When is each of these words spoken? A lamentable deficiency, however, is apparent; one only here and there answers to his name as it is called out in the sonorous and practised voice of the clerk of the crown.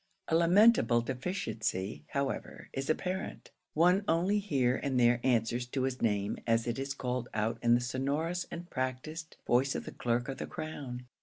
A 0.29 0.35
lamentable 0.35 1.01
deficiency, 1.01 2.05
however, 2.07 2.69
is 2.73 2.89
apparent; 2.89 3.51
one 3.75 4.03
only 4.07 4.39
here 4.39 4.75
and 4.81 4.99
there 4.99 5.19
answers 5.23 5.67
to 5.67 5.83
his 5.83 6.01
name 6.01 6.39
as 6.47 6.65
it 6.65 6.79
is 6.79 6.95
called 6.95 7.29
out 7.35 7.59
in 7.61 7.75
the 7.75 7.81
sonorous 7.81 8.47
and 8.49 8.67
practised 8.67 9.37
voice 9.45 9.75
of 9.75 9.85
the 9.85 9.91
clerk 9.91 10.27
of 10.27 10.39
the 10.39 10.47
crown. 10.47 11.05